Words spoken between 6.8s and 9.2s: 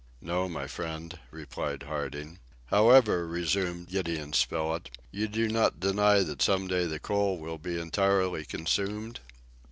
the coal will be entirely consumed?"